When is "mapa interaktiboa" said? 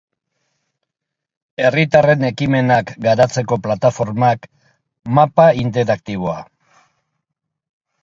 5.21-6.39